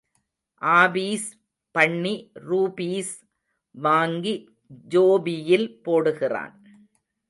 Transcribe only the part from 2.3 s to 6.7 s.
Rupees வாங்கி ஜோபியில் போடுகிறான்.